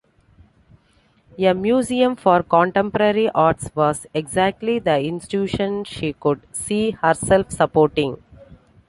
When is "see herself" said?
6.51-7.51